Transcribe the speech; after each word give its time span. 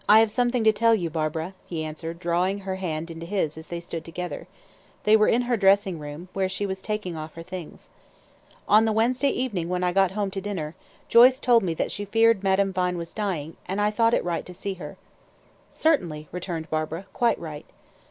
"I 0.09 0.19
have 0.21 0.31
something 0.31 0.63
to 0.63 0.71
tell 0.71 0.95
you, 0.95 1.11
Barbara," 1.11 1.53
he 1.67 1.83
answered, 1.83 2.17
drawing 2.17 2.61
her 2.61 2.77
hand 2.77 3.11
into 3.11 3.27
his, 3.27 3.55
as 3.55 3.67
they 3.67 3.79
stood 3.79 4.03
together. 4.03 4.47
They 5.03 5.15
were 5.15 5.27
in 5.27 5.43
her 5.43 5.55
dressing 5.55 5.99
room, 5.99 6.27
where 6.33 6.49
she 6.49 6.65
was 6.65 6.81
taking 6.81 7.15
off 7.15 7.35
her 7.35 7.43
things. 7.43 7.87
"On 8.67 8.85
the 8.85 8.91
Wednesday 8.93 9.29
evening 9.29 9.69
when 9.69 9.83
I 9.83 9.93
got 9.93 10.09
home 10.17 10.31
to 10.31 10.41
dinner 10.41 10.73
Joyce 11.07 11.39
told 11.39 11.61
me 11.61 11.75
that 11.75 11.91
she 11.91 12.05
feared 12.05 12.41
Madame 12.41 12.73
Vine 12.73 12.97
was 12.97 13.13
dying, 13.13 13.57
and 13.67 13.79
I 13.79 13.91
thought 13.91 14.15
it 14.15 14.23
right 14.25 14.43
to 14.47 14.55
see 14.55 14.73
her." 14.81 14.97
"Certainly," 15.69 16.27
returned 16.31 16.71
Barbara. 16.71 17.05
"Quite 17.13 17.37
right." 17.39 17.67